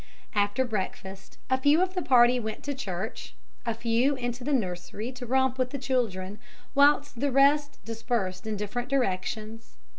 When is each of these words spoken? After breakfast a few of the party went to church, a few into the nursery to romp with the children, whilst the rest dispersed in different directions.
After 0.33 0.65
breakfast 0.65 1.37
a 1.47 1.59
few 1.59 1.79
of 1.79 1.93
the 1.93 2.01
party 2.01 2.39
went 2.39 2.63
to 2.63 2.73
church, 2.73 3.35
a 3.67 3.75
few 3.75 4.15
into 4.15 4.43
the 4.43 4.51
nursery 4.51 5.11
to 5.11 5.27
romp 5.27 5.59
with 5.59 5.69
the 5.69 5.77
children, 5.77 6.39
whilst 6.73 7.19
the 7.19 7.31
rest 7.31 7.77
dispersed 7.85 8.47
in 8.47 8.57
different 8.57 8.89
directions. 8.89 9.75